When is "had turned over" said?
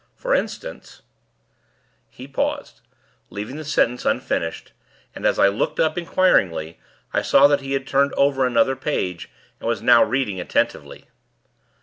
7.73-8.43